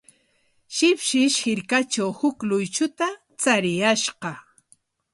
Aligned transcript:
Shipshish 0.75 1.37
hirkatraw 1.43 2.11
huk 2.19 2.37
luychuta 2.49 3.07
chariyashqa. 3.41 4.31